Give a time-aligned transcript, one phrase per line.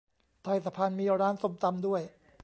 [0.43, 2.01] ใต้สะพานมีร้านส้มตำด้วย